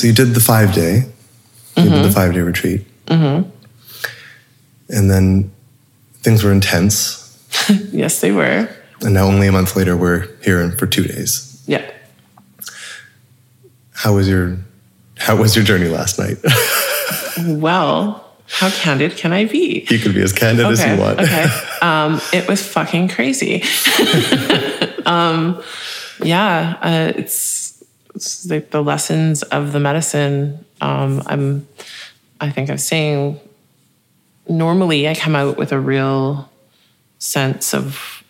[0.00, 1.04] So you did the five day,
[1.76, 2.86] you did the five day retreat.
[3.06, 3.52] And
[4.88, 5.52] then
[6.22, 7.18] things were intense.
[7.92, 8.68] Yes, they were.
[9.02, 11.62] And now, only a month later, we're here for two days.
[11.66, 11.84] Yeah.
[13.92, 14.56] How was your
[15.18, 16.38] How was your journey last night?
[17.46, 19.86] Well, how candid can I be?
[19.90, 21.20] you could be as candid as you want.
[21.20, 21.46] okay.
[21.82, 23.62] Um, it was fucking crazy.
[25.06, 25.62] um,
[26.22, 27.79] yeah, uh, it's
[28.14, 30.64] the lessons of the medicine.
[30.80, 31.68] Um, I'm,
[32.40, 33.40] I think I'm saying,
[34.48, 36.50] normally I come out with a real
[37.18, 38.24] sense of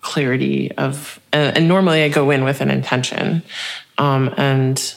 [0.00, 3.42] clarity of, and, and normally I go in with an intention,
[3.98, 4.94] um, and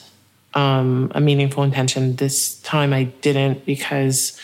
[0.53, 2.15] um, a meaningful intention.
[2.15, 4.39] This time I didn't because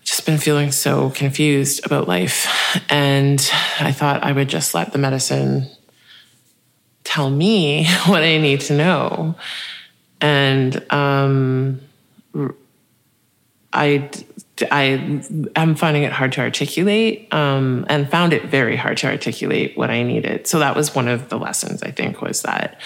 [0.00, 2.48] I've just been feeling so confused about life.
[2.88, 3.38] And
[3.78, 5.70] I thought I would just let the medicine
[7.12, 9.34] tell me what I need to know.
[10.20, 11.80] And um,
[13.72, 14.08] I,
[14.70, 14.82] I
[15.56, 19.90] am finding it hard to articulate um, and found it very hard to articulate what
[19.90, 20.46] I needed.
[20.46, 22.80] So that was one of the lessons I think was that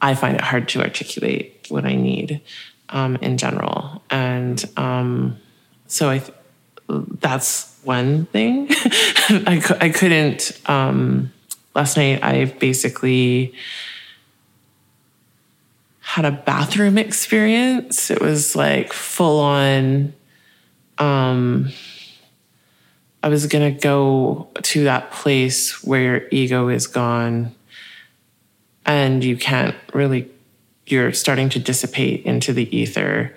[0.00, 2.40] I find it hard to articulate what I need
[2.88, 4.02] um, in general.
[4.08, 5.36] And um,
[5.88, 6.34] so I, th-
[7.20, 8.68] that's one thing.
[8.70, 11.32] I, I couldn't, um,
[11.74, 13.54] last night I basically
[16.00, 18.10] had a bathroom experience.
[18.10, 20.14] It was like full on,
[20.96, 21.70] um,
[23.22, 27.54] I was gonna go to that place where your ego is gone
[28.88, 30.28] and you can't really
[30.86, 33.34] you're starting to dissipate into the ether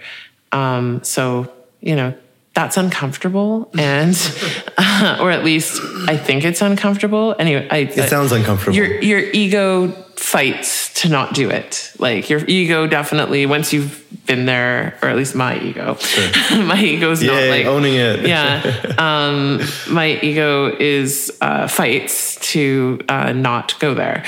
[0.52, 1.52] um, so
[1.82, 2.14] you know
[2.54, 4.16] that's uncomfortable and
[4.78, 8.76] uh, or at least i think it's uncomfortable anyway I, It sounds uncomfortable.
[8.76, 11.92] your your ego fights to not do it.
[11.98, 15.98] Like your ego definitely once you've been there, or at least my ego.
[16.52, 18.28] my ego's not like owning it.
[18.28, 18.62] yeah.
[19.00, 24.24] Um, my ego is uh, fights to uh, not go there,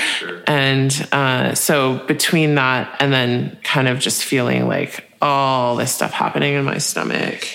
[0.48, 6.10] and uh, so between that and then kind of just feeling like all this stuff
[6.10, 7.46] happening in my stomach.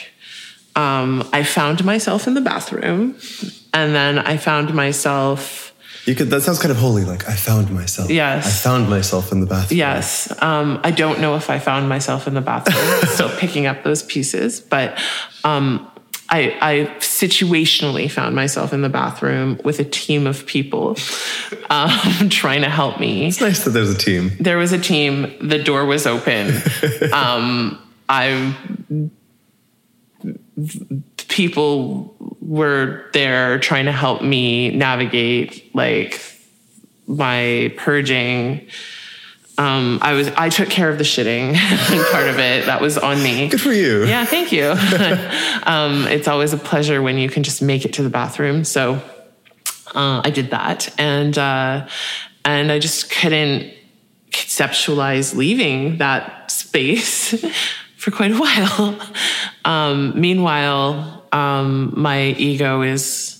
[0.79, 3.15] Um, I found myself in the bathroom,
[3.73, 5.73] and then I found myself
[6.05, 6.29] You could.
[6.29, 7.03] That sounds kind of holy.
[7.03, 8.09] Like I found myself.
[8.09, 8.45] Yes.
[8.45, 9.77] I found myself in the bathroom.
[9.77, 10.31] Yes.
[10.41, 14.03] Um, I don't know if I found myself in the bathroom, still picking up those
[14.03, 14.97] pieces, but
[15.43, 15.85] um,
[16.29, 20.95] I, I situationally found myself in the bathroom with a team of people
[21.69, 23.27] um, trying to help me.
[23.27, 24.31] It's nice that there's a team.
[24.39, 26.53] There was a team, the door was open.
[27.11, 28.55] Um, I
[31.27, 36.21] people were there trying to help me navigate like
[37.07, 38.67] my purging
[39.59, 41.53] um, I was I took care of the shitting
[42.11, 42.65] part of it.
[42.67, 43.49] That was on me.
[43.49, 44.05] Good for you.
[44.05, 44.63] Yeah, thank you.
[45.63, 48.63] um, it's always a pleasure when you can just make it to the bathroom.
[48.63, 49.01] So
[49.93, 51.89] uh, I did that, and uh,
[52.45, 53.73] and I just couldn't
[54.31, 57.33] conceptualize leaving that space
[57.97, 58.97] for quite a while.
[59.65, 63.35] Um, meanwhile, um, my ego is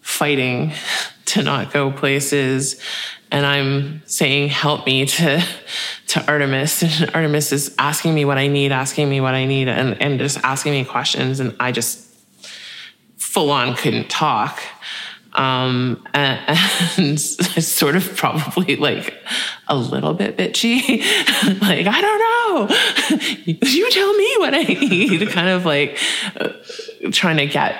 [0.00, 0.72] fighting
[1.26, 2.80] to not go places
[3.30, 5.44] and I'm saying, help me to,
[6.08, 6.82] to Artemis.
[7.00, 10.18] And Artemis is asking me what I need, asking me what I need, and, and
[10.18, 11.40] just asking me questions.
[11.40, 12.06] And I just
[13.16, 14.62] full on couldn't talk.
[15.36, 16.58] Um, and,
[16.96, 19.14] and sort of probably like
[19.68, 21.00] a little bit bitchy,
[21.60, 22.76] like, I don't know.
[23.46, 25.98] you tell me what I need, kind of like
[26.40, 26.48] uh,
[27.12, 27.76] trying to get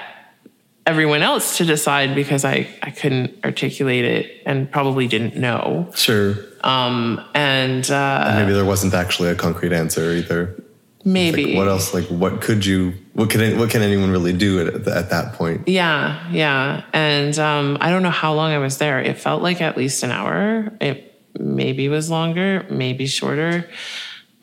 [0.85, 5.91] everyone else to decide because I, I couldn't articulate it and probably didn't know.
[5.97, 6.37] Sure.
[6.63, 10.63] Um, and uh, Maybe there wasn't actually a concrete answer either.
[11.07, 11.95] Maybe Like, what else?
[11.95, 12.93] Like, what could you?
[13.15, 13.59] What can?
[13.59, 15.67] What can anyone really do at, at that point?
[15.69, 16.83] Yeah, yeah.
[16.93, 19.01] And um, I don't know how long I was there.
[19.01, 20.73] It felt like at least an hour.
[20.81, 23.69] It maybe was longer, maybe shorter.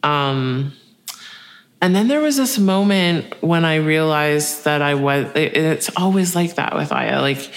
[0.03, 0.73] Um,
[1.81, 6.33] and then there was this moment when I realized that I was, it- it's always
[6.35, 7.19] like that with Aya.
[7.21, 7.51] Like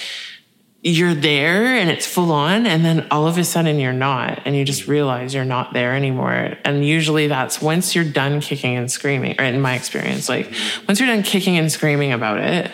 [0.87, 4.55] you're there and it's full on, and then all of a sudden you're not, and
[4.55, 6.57] you just realize you're not there anymore.
[6.65, 10.55] And usually that's once you're done kicking and screaming, or in my experience, like
[10.87, 12.71] once you're done kicking and screaming about it,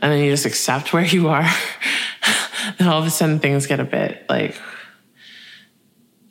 [0.00, 1.48] and then you just accept where you are,
[2.78, 4.60] then all of a sudden things get a bit like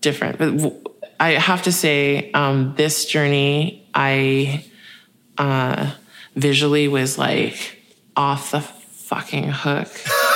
[0.02, 0.38] different.
[0.38, 4.66] But i have to say, um, this journey, I
[5.38, 5.92] uh,
[6.36, 7.82] visually was like
[8.18, 9.88] off the fucking hook.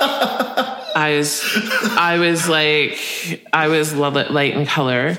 [0.00, 1.42] I was,
[1.96, 2.98] I was like,
[3.52, 5.18] I was light in color.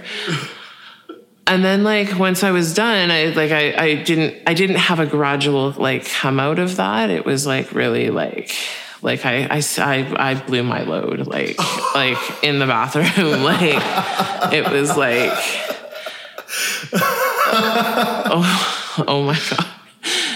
[1.47, 4.99] and then like once I was done, I like I I didn't I didn't have
[4.99, 7.09] a gradual like come out of that.
[7.09, 8.55] It was like really like
[9.01, 11.57] like I I I, I blew my load like
[11.95, 13.05] like in the bathroom
[13.43, 15.31] like it was like
[18.33, 19.67] oh oh my god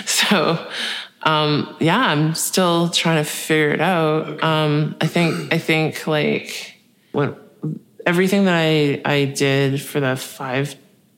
[0.06, 0.68] so
[1.26, 4.42] um yeah i'm still trying to figure it out.
[4.44, 6.78] Um i think i think like
[7.12, 7.42] what
[8.06, 10.76] everything that i i did for the five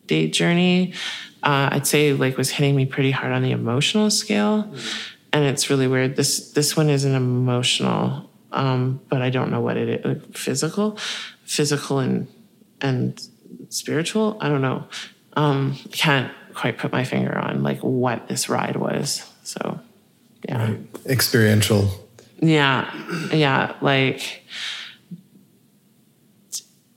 [0.08, 0.94] day journey
[1.44, 4.74] uh, i'd say like was hitting me pretty hard on the emotional scale.
[5.34, 6.16] And it's really weird.
[6.16, 10.98] This this one isn't emotional um but i don't know what it is like physical
[11.44, 12.28] physical and
[12.82, 13.28] and
[13.70, 14.38] spiritual.
[14.40, 14.88] I don't know.
[15.34, 19.80] Um can't quite put my finger on like what this ride was so
[20.48, 20.80] yeah Right.
[21.08, 21.90] Experiential.
[22.42, 22.86] yeah
[23.34, 24.44] yeah like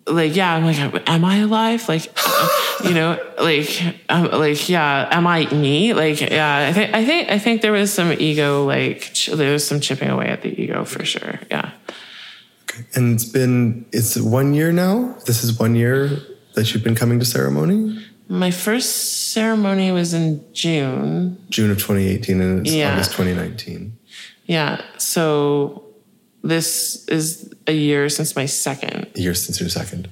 [0.06, 2.06] like yeah i'm like am i alive like
[2.84, 3.68] you know like
[4.08, 7.72] um, like yeah am i me like yeah i think i think i think there
[7.72, 11.38] was some ego like ch- there was some chipping away at the ego for sure
[11.50, 11.70] yeah
[12.72, 12.84] Okay.
[12.94, 15.16] And it's been it's one year now.
[15.26, 16.20] This is one year
[16.54, 17.98] that you've been coming to ceremony.
[18.30, 22.92] My first ceremony was in june June of 2018 and it's Yeah.
[22.94, 23.92] August 2019.
[24.46, 25.84] yeah so
[26.42, 30.08] this is a year since my second A year since your second.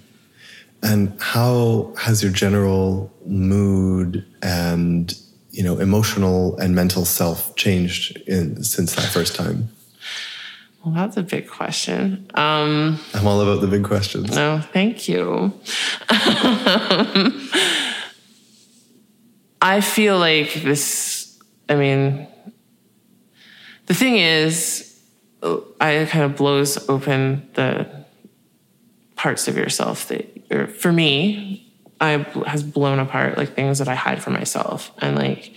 [0.82, 5.12] And how has your general mood and
[5.50, 9.68] you know emotional and mental self changed in, since that first time?
[10.84, 14.34] well that's a big question um I'm all about the big questions.
[14.34, 15.52] No, thank you.
[19.60, 21.38] I feel like this,
[21.68, 22.28] I mean,
[23.86, 24.84] the thing is,
[25.42, 28.04] Aya kind of blows open the
[29.16, 33.94] parts of yourself that, or for me, Aya has blown apart like things that I
[33.94, 34.92] hide from myself.
[34.98, 35.54] And like,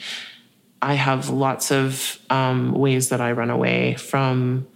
[0.81, 4.67] I have lots of um, ways that I run away from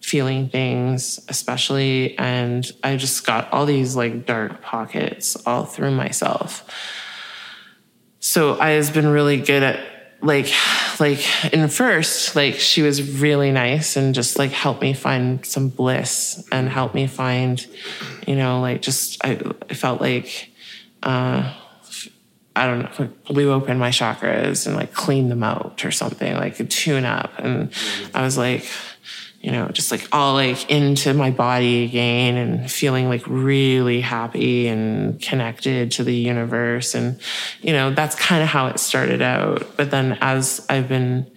[0.00, 2.16] feeling things, especially.
[2.18, 6.64] And I just got all these like dark pockets all through myself.
[8.20, 9.80] So Aya has been really good at
[10.20, 10.52] like,
[10.98, 15.68] like in first, like she was really nice and just like helped me find some
[15.68, 17.64] bliss and helped me find,
[18.26, 20.50] you know, like just, I, I felt like,
[21.02, 21.54] uh,
[22.56, 26.34] I don't know, like blew open my chakras and like cleaned them out or something,
[26.34, 27.30] like tune up.
[27.38, 27.72] And
[28.12, 28.68] I was like,
[29.40, 34.66] you know, just like all like into my body again and feeling like really happy
[34.66, 36.94] and connected to the universe.
[36.94, 37.20] And,
[37.60, 39.76] you know, that's kind of how it started out.
[39.76, 41.30] But then as I've been,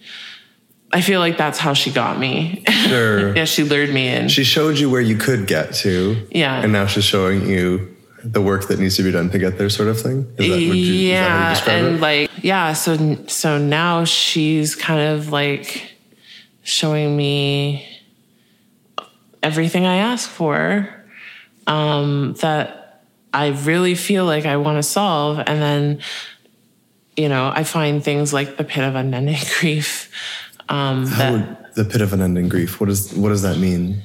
[0.92, 2.64] I feel like that's how she got me.
[2.68, 3.36] Sure.
[3.36, 4.28] yeah, she lured me in.
[4.28, 6.26] She showed you where you could get to.
[6.32, 6.60] Yeah.
[6.60, 9.70] And now she's showing you the work that needs to be done to get there,
[9.70, 10.26] sort of thing.
[10.38, 12.00] Is that, would you, is that how you yeah and it?
[12.00, 15.91] like yeah so so now she's kind of like
[16.62, 17.86] showing me
[19.42, 20.88] everything i ask for
[21.66, 26.00] um that i really feel like i want to solve and then
[27.16, 30.10] you know i find things like the pit of unending grief
[30.68, 32.80] um How that would the pit of unending grief?
[32.80, 34.02] What does what does that mean?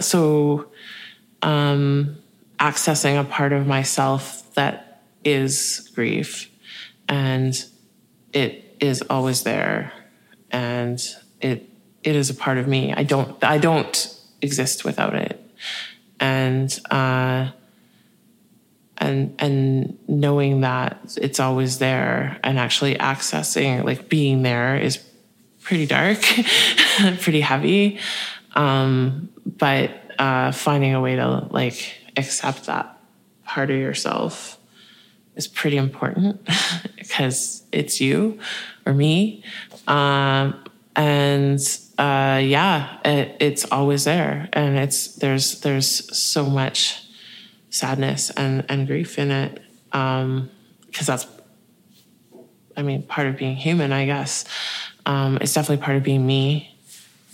[0.00, 0.66] so
[1.42, 2.16] um,
[2.58, 6.50] accessing a part of myself that is grief
[7.08, 7.64] and
[8.32, 9.92] it is always there
[10.50, 11.00] and
[11.42, 11.68] it
[12.02, 12.92] it is a part of me.
[12.92, 15.38] I don't i don't exist without it.
[16.20, 17.50] And uh
[18.98, 24.98] and and knowing that it's always there and actually accessing like being there is
[25.60, 26.20] pretty dark
[27.20, 27.98] pretty heavy.
[28.54, 32.98] Um but uh finding a way to like accept that
[33.44, 34.58] part of yourself
[35.34, 36.46] is pretty important
[36.96, 38.38] because it's you
[38.86, 39.42] or me.
[39.86, 40.62] Um
[40.94, 41.58] and
[41.98, 44.48] uh yeah it, it's always there.
[44.52, 47.02] And it's there's there's so much
[47.70, 50.50] sadness and and grief in it um
[50.86, 51.26] because that's
[52.76, 54.44] i mean part of being human i guess.
[55.06, 56.74] Um it's definitely part of being me.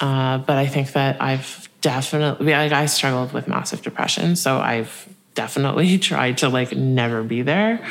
[0.00, 5.08] Uh but i think that i've definitely like i struggled with massive depression so i've
[5.34, 7.84] definitely tried to like never be there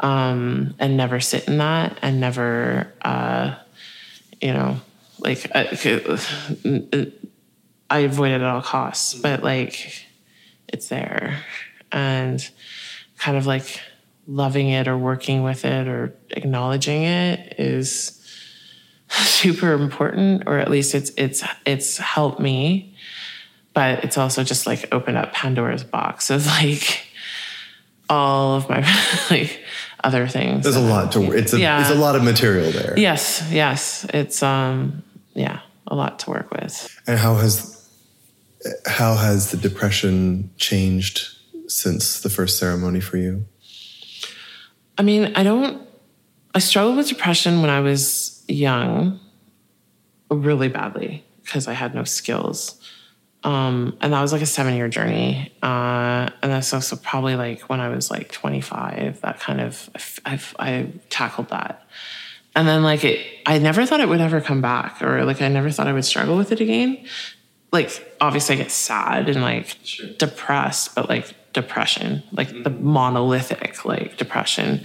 [0.00, 3.56] um and never sit in that and never uh
[4.40, 4.80] you know
[5.20, 5.78] like I,
[7.90, 10.04] I avoid it at all costs but like
[10.68, 11.42] it's there
[11.90, 12.46] and
[13.18, 13.80] kind of like
[14.26, 18.14] loving it or working with it or acknowledging it is
[19.08, 22.94] super important or at least it's it's it's helped me
[23.74, 27.06] but it's also just like opened up pandora's box of like
[28.10, 28.80] all of my
[29.30, 29.60] like
[30.04, 30.62] other things.
[30.64, 31.80] There's a lot to it's a Yeah.
[31.80, 32.94] it's a lot of material there.
[32.96, 34.06] Yes, yes.
[34.14, 35.02] It's um
[35.34, 37.00] yeah, a lot to work with.
[37.06, 37.74] And how has
[38.86, 41.28] how has the depression changed
[41.68, 43.46] since the first ceremony for you?
[44.96, 45.86] I mean, I don't
[46.54, 49.20] I struggled with depression when I was young
[50.30, 52.80] really badly because I had no skills.
[53.44, 55.52] Um, and that was like a seven year journey.
[55.62, 59.88] Uh, and that's also probably like when I was like 25, that kind of,
[60.24, 61.86] I've, I've tackled that.
[62.54, 65.48] And then like it, I never thought it would ever come back or like I
[65.48, 67.06] never thought I would struggle with it again.
[67.72, 69.76] Like obviously I get sad and like
[70.18, 72.86] depressed, but like depression, like the mm-hmm.
[72.86, 74.84] monolithic like depression.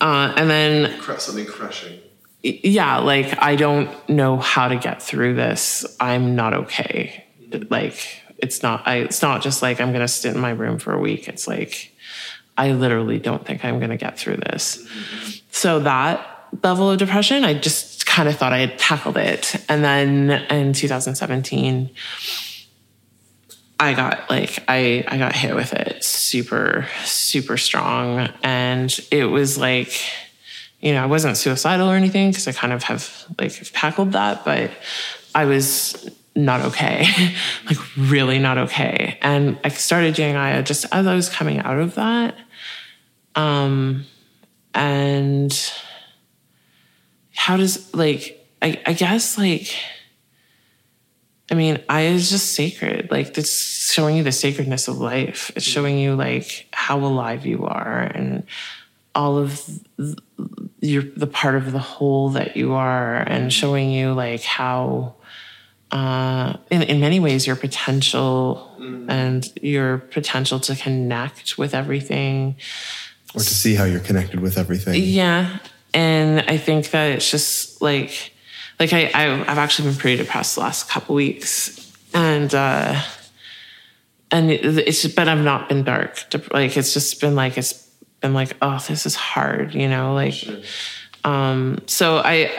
[0.00, 2.00] Uh, and then Something crushing.
[2.42, 5.84] yeah, like I don't know how to get through this.
[6.00, 7.24] I'm not okay.
[7.42, 7.72] Mm-hmm.
[7.72, 10.78] Like it's not I it's not just like I'm going to sit in my room
[10.78, 11.28] for a week.
[11.28, 11.92] It's like
[12.56, 14.78] I literally don't think I'm going to get through this.
[14.78, 15.30] Mm-hmm.
[15.50, 16.31] So that
[16.62, 19.54] level of depression, I just kind of thought I had tackled it.
[19.68, 21.90] And then in 2017
[23.82, 28.28] I got like I I got hit with it super super strong.
[28.44, 30.00] And it was like
[30.80, 34.44] you know I wasn't suicidal or anything because I kind of have like tackled that
[34.44, 34.70] but
[35.34, 37.06] I was not okay.
[37.66, 39.18] Like really not okay.
[39.20, 42.36] And I started doing Aya just as I was coming out of that.
[43.34, 44.04] Um
[44.74, 45.52] and
[47.42, 49.74] how does like I, I guess like
[51.50, 53.10] I mean, Aya is just sacred.
[53.10, 55.50] Like it's showing you the sacredness of life.
[55.56, 55.72] It's mm-hmm.
[55.72, 58.44] showing you like how alive you are and
[59.16, 59.60] all of
[59.98, 60.18] th-
[60.80, 63.48] your the part of the whole that you are, and mm-hmm.
[63.48, 65.16] showing you like how,
[65.90, 69.10] uh, in in many ways, your potential mm-hmm.
[69.10, 72.54] and your potential to connect with everything.
[73.34, 74.94] Or to see how you're connected with everything.
[75.02, 75.58] Yeah,
[75.94, 78.32] and I think that it's just like,
[78.80, 83.00] like I, I I've actually been pretty depressed the last couple weeks, and uh,
[84.30, 86.24] and it, it's but I've not been dark.
[86.52, 87.74] Like it's just been like it's
[88.20, 90.34] been like oh this is hard, you know, like
[91.24, 91.82] um.
[91.86, 92.50] So I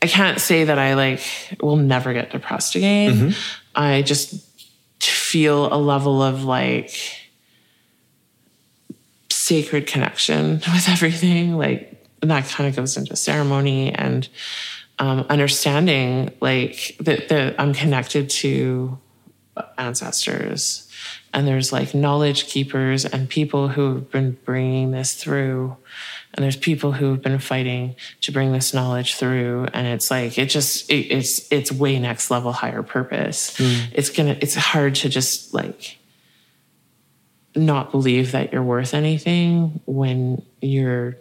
[0.00, 1.22] I can't say that I like
[1.60, 3.34] will never get depressed again.
[3.74, 4.44] I just
[5.00, 6.94] feel a level of like
[9.30, 14.28] sacred connection with everything like that kind of goes into ceremony and
[14.98, 18.98] um, understanding like that, that i'm connected to
[19.76, 20.84] ancestors.
[21.32, 25.76] And there's like knowledge keepers and people who've been bringing this through.
[26.34, 29.66] And there's people who've been fighting to bring this knowledge through.
[29.72, 33.56] And it's like it just it, it's it's way next level higher purpose.
[33.92, 35.98] It's gonna it's hard to just like
[37.54, 41.16] not believe that you're worth anything when you're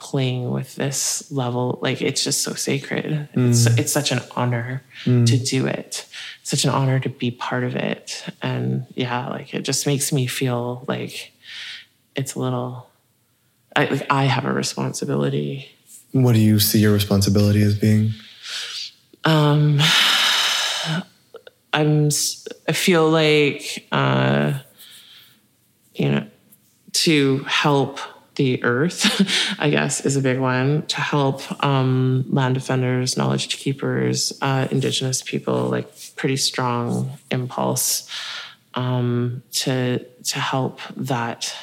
[0.00, 3.28] playing with this level like it's just so sacred.
[3.34, 6.06] It's, it's such an honor to do it.
[6.42, 8.24] Such an honor to be part of it.
[8.42, 11.32] And yeah like it just makes me feel like
[12.16, 12.88] it's a little
[13.76, 15.70] I, like I have a responsibility.
[16.12, 18.12] What do you see your responsibility as being?
[19.24, 19.78] um
[21.74, 22.08] i'm
[22.68, 24.58] i feel like uh
[25.94, 26.26] you know
[26.92, 28.00] to help
[28.40, 29.00] the earth
[29.58, 35.20] i guess is a big one to help um land defenders knowledge keepers uh indigenous
[35.20, 38.08] people like pretty strong impulse
[38.74, 41.54] um to to help that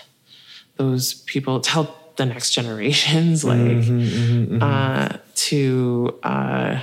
[0.76, 3.84] those people to help the next generations like
[4.62, 6.80] uh to uh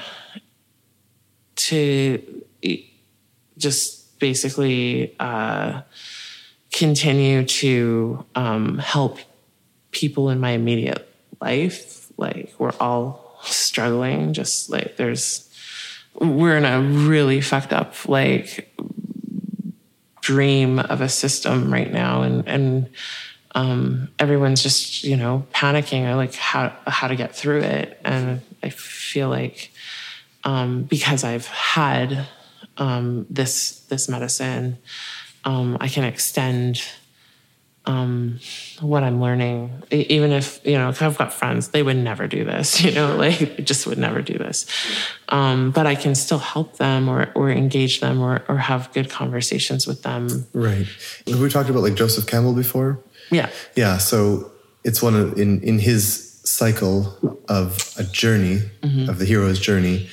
[1.55, 2.43] to
[3.57, 5.83] just basically uh,
[6.73, 9.19] continue to um, help
[9.95, 11.09] people in my immediate
[11.41, 12.13] life.
[12.19, 14.35] Like we're all struggling.
[14.35, 15.49] Just like there's,
[16.15, 18.77] we're in a really fucked up like
[20.21, 22.91] dream of a system right now, and and
[23.55, 28.41] um, everyone's just you know panicking or like how how to get through it, and
[28.63, 29.71] I feel like
[30.45, 32.27] um, because I've had
[32.77, 34.79] um, this this medicine,
[35.45, 36.83] um, I can extend
[37.87, 38.39] um,
[38.81, 39.83] what I'm learning.
[39.91, 42.83] Even if you know, I've got friends, they would never do this.
[42.85, 44.67] You know, like just would never do this.
[45.31, 49.11] Um, but I can still help them or or engage them or or have good
[49.11, 50.47] conversations with them.
[50.53, 50.87] Right.
[51.27, 53.01] Have we talked about like Joseph Campbell before?
[53.31, 53.99] Yeah, Yeah.
[53.99, 54.53] So
[54.85, 58.61] it's one of in in his cycle of a journey
[59.09, 60.09] of the hero's journey.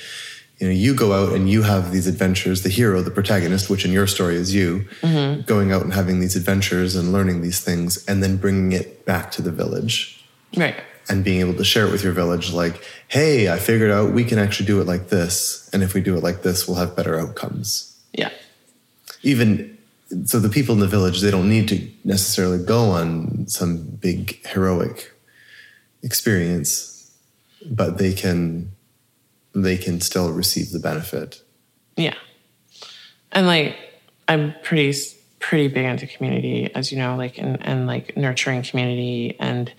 [0.62, 3.84] You know you go out and you have these adventures the hero the protagonist which
[3.84, 5.40] in your story is you mm-hmm.
[5.40, 9.32] going out and having these adventures and learning these things and then bringing it back
[9.32, 10.24] to the village
[10.56, 10.76] Right.
[11.08, 14.22] and being able to share it with your village like hey i figured out we
[14.22, 16.94] can actually do it like this and if we do it like this we'll have
[16.94, 18.30] better outcomes Yeah.
[19.22, 19.76] even
[20.26, 24.46] so the people in the village they don't need to necessarily go on some big
[24.46, 25.12] heroic
[26.04, 27.10] experience
[27.68, 28.70] but they can
[29.54, 31.42] they can still receive the benefit
[31.96, 32.14] Yeah.
[33.32, 33.76] And like
[34.28, 34.98] I'm pretty
[35.38, 39.72] pretty big into community as you know like and and like nurturing community and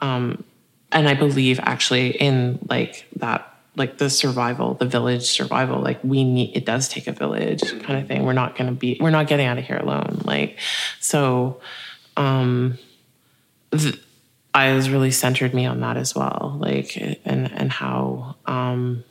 [0.00, 0.44] um
[0.92, 6.24] and I believe actually in like that like the survival the village survival like we
[6.24, 9.26] need it does take a village kind of thing we're not to be we're not
[9.26, 10.58] getting out of here alone like
[11.00, 11.60] so
[12.16, 12.78] um
[13.72, 13.98] th-
[14.54, 19.02] I was really centered me on that as well like and and how um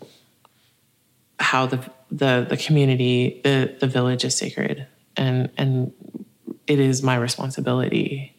[1.41, 4.87] how the the the community the the village is sacred.
[5.17, 5.93] And and
[6.67, 8.35] it is my responsibility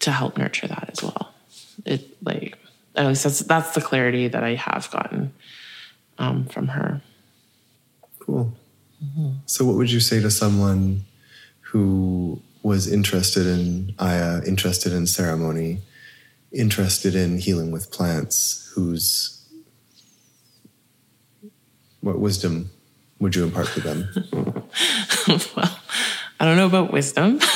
[0.00, 1.32] to help nurture that as well.
[1.84, 2.58] It like
[2.96, 5.32] at least that's that's the clarity that i have gotten
[6.18, 7.00] um, from her.
[8.20, 8.52] Cool.
[9.46, 11.04] So what would you say to someone
[11.60, 15.80] who was interested in aya interested in ceremony
[16.50, 19.46] interested in healing with plants who's
[22.00, 22.70] what wisdom
[23.20, 24.08] would you impart to them?
[25.56, 25.78] Well
[26.40, 27.38] i don't know about wisdom.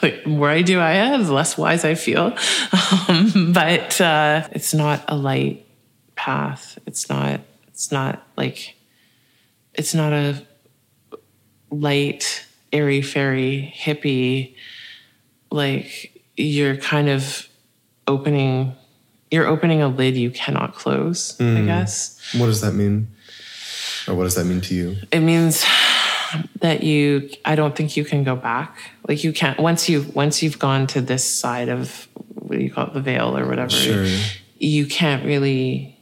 [0.00, 2.36] The more i do am the less wise i feel.
[3.08, 5.66] Um, but uh, it's not a light
[6.16, 6.78] path.
[6.86, 8.76] It's not it's not like
[9.74, 10.46] it's not a
[11.70, 14.54] light airy fairy hippie
[15.50, 17.48] like you're kind of
[18.06, 18.74] opening
[19.30, 21.66] you're opening a lid you cannot close i hmm.
[21.66, 22.16] guess.
[22.36, 23.08] What does that mean?
[24.08, 24.96] Or what does that mean to you?
[25.12, 25.64] It means
[26.60, 28.78] that you i don't think you can go back.
[29.08, 32.70] Like you can't once you once you've gone to this side of what do you
[32.72, 34.06] call it the veil or whatever Sure.
[34.58, 35.96] you can't really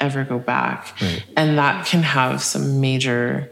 [0.00, 0.94] ever go back.
[1.00, 1.24] Right.
[1.36, 3.51] and that can have some major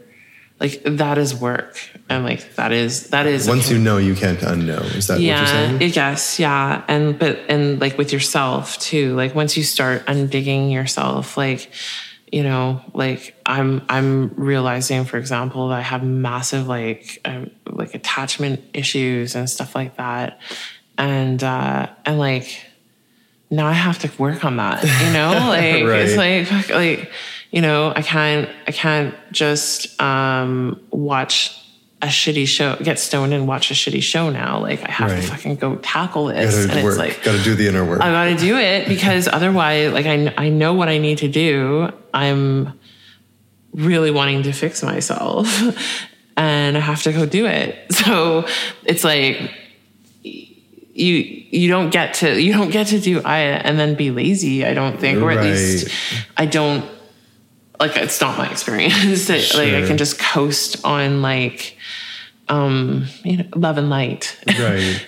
[0.61, 1.75] like that is work.
[2.07, 4.83] And like that is that is once you know you can't unknow.
[4.95, 5.81] Is that what you're saying?
[5.89, 6.85] guess yeah.
[6.87, 9.15] And but and like with yourself too.
[9.15, 11.71] Like once you start undigging yourself like
[12.31, 17.93] you know like i'm i'm realizing for example that i have massive like um, like
[17.93, 20.39] attachment issues and stuff like that.
[20.97, 22.65] And uh and like
[23.49, 25.31] now i have to work on that you know?
[25.49, 27.11] Like it's like like
[27.51, 31.57] you know i can't i can't just um watch
[32.01, 35.21] a shitty show get stoned and watch a shitty show now like i have Right.
[35.21, 38.01] to fucking go tackle this gotta and work it's like gotta do the inner work
[38.01, 41.27] I got to do it because otherwise, like I, I know what I need to
[41.27, 41.91] do.
[42.13, 42.73] I'm
[43.73, 45.45] really wanting to fix myself,
[46.37, 47.75] and I have to go do it.
[48.01, 48.47] So
[48.83, 49.51] it's like
[50.23, 51.15] you
[51.51, 54.65] you don't get to you don't get to do Aya and then be lazy.
[54.65, 55.87] I don't think, or at least
[56.37, 56.83] I don't
[57.81, 57.97] like.
[57.97, 59.27] It's not my experience.
[59.27, 61.77] that, Like I can just coast on like
[62.49, 65.05] um you know love and light right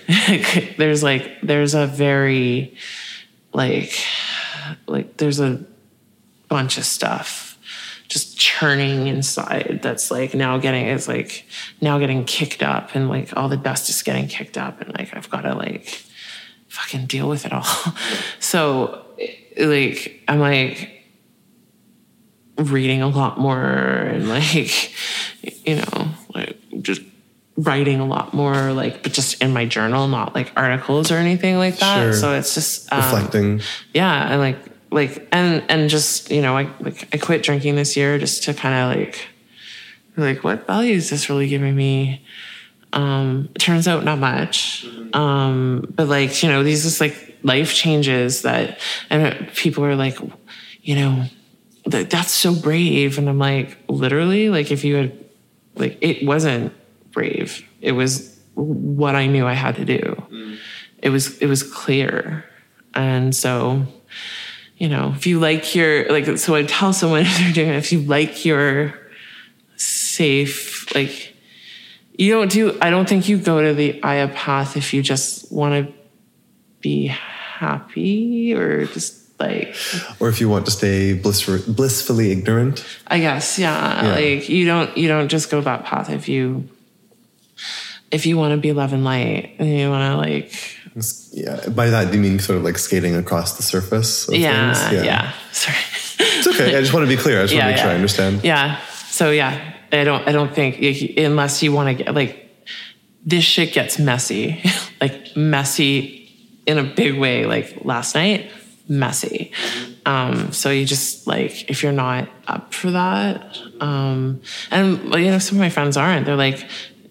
[0.78, 2.74] there's like there's a very
[3.52, 3.92] like
[4.86, 5.62] like there's a
[6.48, 7.58] bunch of stuff
[8.08, 11.46] just churning inside that's like now getting it's like
[11.80, 15.14] now getting kicked up and like all the dust is getting kicked up and like
[15.16, 16.02] I've got to like
[16.68, 17.64] fucking deal with it all.
[18.40, 19.04] so
[19.58, 21.03] like I'm like
[22.56, 24.92] reading a lot more and like
[25.66, 27.02] you know like just
[27.56, 31.56] writing a lot more like but just in my journal not like articles or anything
[31.56, 32.02] like that.
[32.02, 32.12] Sure.
[32.12, 33.60] so it's just um, reflecting.
[33.92, 34.58] Yeah and like
[34.90, 38.54] like and and just you know i like i quit drinking this year just to
[38.54, 39.28] kind of like
[40.16, 42.24] like what value is this really giving me?
[42.92, 44.86] Um it turns out not much.
[45.12, 48.78] Um but like you know these just like life changes that
[49.10, 50.18] and people are like
[50.82, 51.24] you know
[51.86, 53.18] that's so brave.
[53.18, 55.24] And i'm like literally like if you had
[55.74, 56.72] like it wasn't
[57.10, 57.66] brave.
[57.80, 60.22] It was what i knew i had to do.
[60.30, 60.58] Mm.
[60.98, 62.44] It was it was clear.
[62.94, 63.86] And so
[64.76, 67.76] you know if you like your like so i tell someone if they're doing it
[67.76, 68.94] if you like your
[69.76, 71.34] safe like
[72.16, 75.50] you don't do i don't think you go to the aya path if you just
[75.52, 75.94] want to
[76.80, 79.68] be happy or just like
[80.20, 84.04] or if you want to stay bliss- blissfully ignorant I guess, yeah.
[84.04, 84.12] Yeah.
[84.14, 86.68] Like you don't you don't just go that path if you
[88.10, 90.48] if you want to be love and light and you want to like
[91.32, 91.68] Yeah.
[91.68, 94.28] By that, do you mean sort of like skating across the surface?
[94.28, 95.04] Of yeah, things?
[95.04, 95.84] yeah sorry
[96.18, 96.76] It's okay.
[96.76, 97.40] I just want to be clear.
[97.40, 98.44] I just want to make sure I understand.
[98.44, 98.78] Yeah.
[99.08, 100.26] So yeah, I don't.
[100.28, 100.78] I don't think
[101.18, 102.50] unless you want to get like
[103.24, 104.62] this shit gets messy,
[105.00, 106.30] like messy
[106.66, 107.46] in a big way.
[107.46, 108.50] Like last night,
[108.88, 109.52] messy.
[110.06, 115.38] Um, so you just like if you're not up for that, um, and you know
[115.38, 116.26] some of my friends aren't.
[116.26, 116.66] They're like.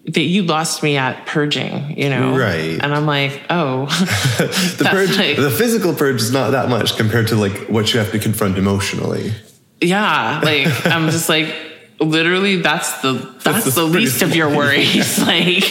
[0.06, 2.78] That you lost me at purging, you know, Right.
[2.78, 3.86] And I'm like, oh,
[4.76, 8.00] The purge, like- the physical purge is not that much compared to like what you
[8.00, 9.32] have to confront emotionally.
[9.80, 11.56] Yeah, like I'm just like
[12.00, 15.18] literally that's the that's, That's the pretty least of your worries.
[15.20, 15.64] like,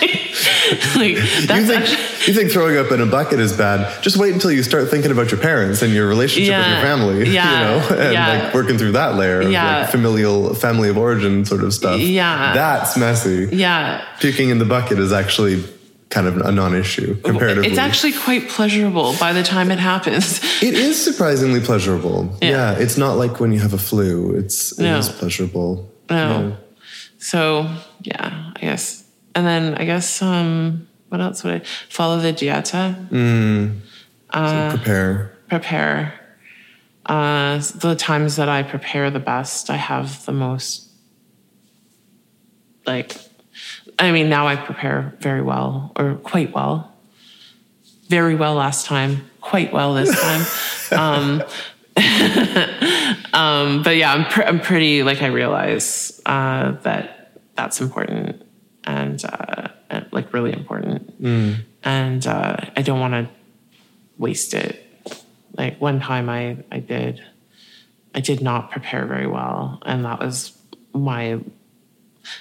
[0.00, 0.23] like,
[0.96, 4.02] like, You think, actually you think throwing up in a bucket is bad?
[4.02, 7.30] Just wait until you start thinking about your parents and your relationship with your family.
[7.32, 8.28] yeah, you know, and yeah.
[8.44, 9.80] like working through that layer of Yeah.
[9.82, 12.00] like familial, family of origin sort of stuff.
[12.00, 12.52] Yeah.
[12.54, 13.48] that's messy.
[13.52, 14.04] yeah.
[14.20, 15.62] Puking in the bucket is actually
[16.10, 17.68] kind of a non-issue comparatively.
[17.70, 20.40] It's actually quite pleasurable by the time it happens.
[20.62, 22.36] It is surprisingly pleasurable.
[22.40, 22.50] Yeah.
[22.50, 24.32] Yeah, it's not like when you have a flu.
[24.36, 24.98] It's it No.
[24.98, 25.90] is pleasurable.
[26.10, 26.56] No.
[27.18, 27.68] So
[28.02, 29.03] yeah, I guess.
[29.34, 33.12] And then I guess um what else would I follow the dieta?
[34.32, 35.36] So prepare.
[35.48, 36.20] prepare.
[37.06, 40.88] Uh, the times that I prepare the best, I have the most.
[42.84, 43.16] Like,
[43.98, 46.92] I mean, now I prepare very well, or quite well.
[48.08, 50.20] Very well last time, quite well this
[50.90, 50.98] time.
[50.98, 51.42] um,
[53.32, 58.43] um, but yeah, I'm, pr- I'm pretty, like, I realize uh, that that's important
[58.84, 61.14] and, uh, and, like, really important.
[61.82, 63.28] And uh, I don't want to
[64.16, 64.80] waste it.
[65.56, 67.22] Like one time I, I did,
[68.14, 69.80] I did not prepare very well.
[69.84, 70.56] And that was
[70.92, 71.40] my,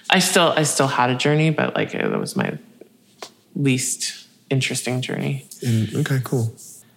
[0.09, 2.57] I still, I still had a journey, but like it was my
[3.55, 5.45] least interesting journey.
[5.61, 6.55] And, okay, cool.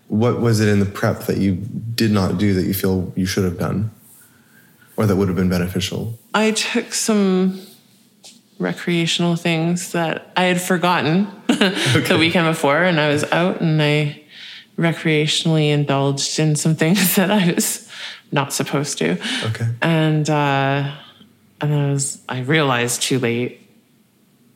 [0.09, 3.27] What was it in the prep that you did not do that you feel you
[3.27, 3.91] should have done,
[4.97, 6.19] or that would have been beneficial?
[6.33, 7.61] I took some
[8.59, 14.23] recreational things that I had forgotten the weekend before, and I was out and I
[14.79, 17.91] recreationally indulged in some things that I was
[18.33, 19.13] not supposed to.
[19.45, 19.69] Okay.
[19.83, 20.93] And uh,
[21.61, 23.61] and I was I realized too late.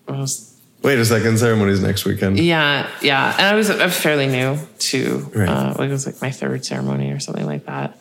[0.09, 0.47] I was
[0.83, 1.37] Wait a second.
[1.39, 2.39] Ceremonies next weekend.
[2.39, 5.49] yeah yeah, and I was uh, fairly new to Right.
[5.49, 8.01] uh, like it was like my third ceremony or something like that.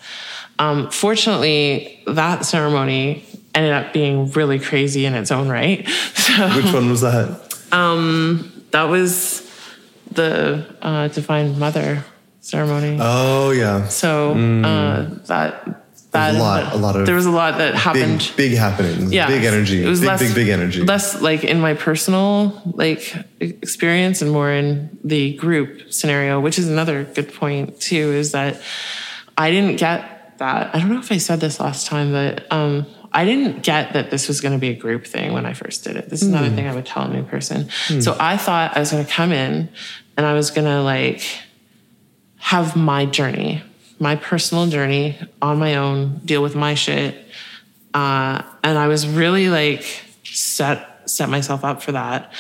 [0.59, 5.87] Um, fortunately, that ceremony ended up being really crazy in its own right.
[6.15, 7.27] So Which one was that?
[8.71, 9.49] that was
[10.11, 12.03] the uh, Divine Mother
[12.41, 12.97] ceremony.
[13.01, 15.65] Oh yeah, so uh, that
[16.11, 16.37] that Mm.
[16.37, 18.31] a lot- a lot of there was a lot that happened.
[18.35, 19.11] big big happenings.
[19.11, 19.83] yeah, big energy.
[19.83, 20.81] It was big less, big big energy.
[20.83, 26.67] Less like in my personal like experience, and more in the group scenario, which is
[26.67, 28.11] another good point too.
[28.13, 28.59] Is that
[29.37, 30.73] I didn't get that.
[30.75, 34.11] I don't know if I said this last time, but um, I didn't get that
[34.11, 36.09] this was going to be a group thing when I first did it.
[36.09, 37.69] This is another thing I would tell a new person.
[38.01, 39.69] So I thought I was going to come in
[40.15, 41.23] and I was going to like
[42.37, 43.63] have my journey,
[43.99, 47.15] my personal journey on my own, deal with my shit.
[47.93, 49.83] Uh, and I was really like
[50.23, 52.31] set set myself up for that.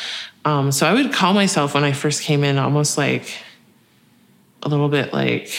[0.45, 3.33] Um, so I would call myself when I first came in almost like
[4.63, 5.51] a little bit like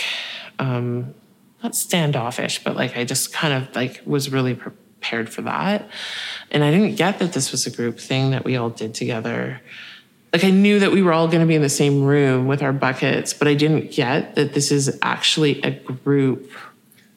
[0.59, 1.15] um,
[1.63, 4.55] not standoffish, but like I just kind of like was really
[5.01, 5.89] prepared for that.
[6.51, 9.61] And I didn't get that this was a group thing that we all did together.
[10.33, 12.63] Like I knew that we were all going to be in the same room with
[12.63, 16.51] our buckets, but I didn't get that this is actually a group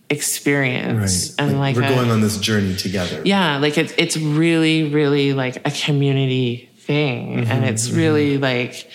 [0.09, 1.49] experience right.
[1.49, 3.21] and like, we're a- going on this journey together.
[3.25, 8.87] yeah like it's it's really really like a community thing Mm-hmm, and it's really like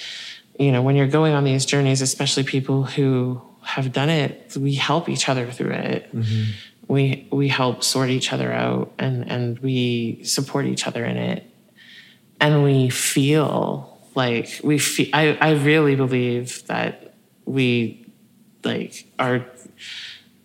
[0.60, 4.74] you know when you're going on these journeys especially people who have done it we
[4.74, 6.50] help each other through it Mm-hmm.
[6.88, 11.44] We we help sort each other out and and we support each other in it
[12.40, 18.06] and we feel like we feel I, I really believe that we
[18.64, 19.44] like are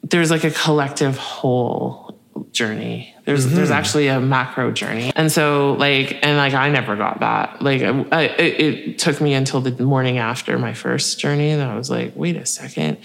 [0.04, 2.20] there's like a collective whole
[2.52, 3.14] journey.
[3.26, 3.78] There's there's mm-hmm.
[3.78, 7.62] actually a macro journey, and so like and like I never got that.
[7.62, 11.68] Like I, I, it, it took me until the morning after my first journey that
[11.68, 12.98] I was like, wait a second,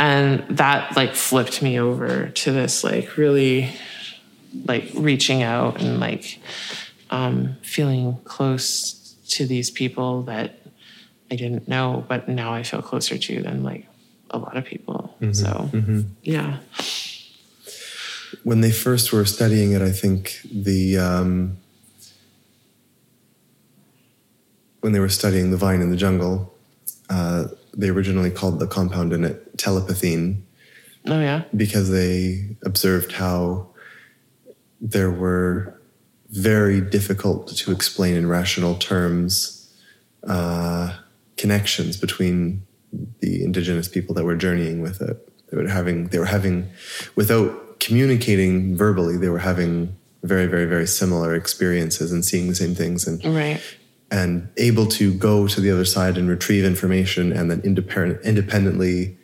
[0.00, 3.70] and that like flipped me over to this like really
[4.64, 6.40] like reaching out and like
[7.10, 10.58] um, feeling close to these people that
[11.30, 13.86] I didn't know, but now I feel closer to than like
[14.30, 15.14] a lot of people.
[15.32, 15.70] So
[16.22, 16.58] yeah.
[18.42, 21.58] when they first were studying it, I think the um,
[24.80, 26.54] when they were studying the vine in the jungle,
[27.10, 30.44] uh, they originally called the compound in it telepathine
[31.06, 31.44] Oh yeah.
[31.56, 33.68] because they observed how
[34.80, 35.80] there were
[36.30, 39.56] very difficult to explain in rational terms
[40.26, 40.96] uh,
[41.36, 42.62] connections between
[43.20, 45.16] the indigenous people that were journeying with it.
[45.50, 46.68] They were having, they were having,
[47.16, 52.74] without communicating verbally, they were having very, very, very similar experiences and seeing the same
[52.74, 53.60] things and Right.
[54.10, 59.16] And able to go to the other side and retrieve information and then independent, independently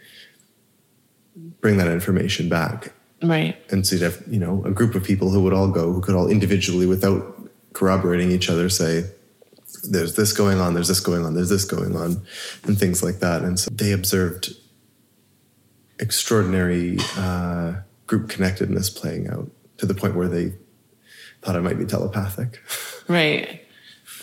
[1.61, 2.92] bring that information back.
[3.22, 3.57] Right.
[3.70, 6.01] And so you'd have, you know, a group of people who would all go, who
[6.01, 9.11] could all individually, without corroborating each other, say,
[9.90, 12.25] there's this going on, there's this going on, there's this going on,
[12.64, 13.42] and things like that.
[13.42, 14.55] And so they observed
[15.99, 17.75] extraordinary uh,
[18.07, 20.53] group connectedness playing out to the point where they
[21.42, 22.62] thought it might be telepathic.
[23.09, 23.64] Right.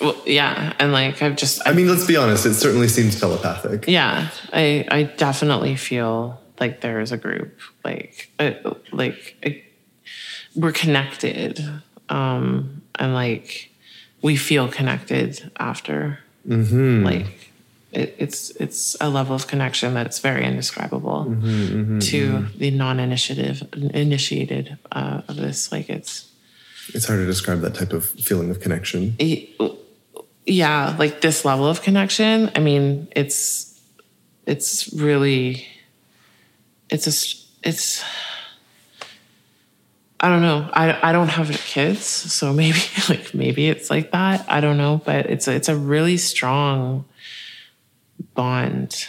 [0.01, 3.85] Well, yeah, and like I've just I mean, let's be honest, it certainly seems telepathic.
[3.87, 8.51] yeah i i definitely feel like there is a group like uh,
[8.91, 9.49] like uh,
[10.55, 11.59] we're connected
[12.09, 13.71] um and like
[14.21, 17.51] we feel connected after like
[17.91, 21.25] it, it's it's a level of connection that's very indescribable
[22.01, 26.25] to the non-initiative initiated uh, of this like it's
[26.93, 29.15] It's hard to describe that type of feeling of connection.
[30.45, 33.79] Yeah like this level of connection i mean it's
[34.45, 35.65] it's really
[36.89, 38.03] it's s- it's
[40.19, 42.79] i don't know i i don't have kids so maybe
[43.09, 47.05] like maybe it's like that i don't know but it's a, it's a really strong
[48.33, 49.07] bond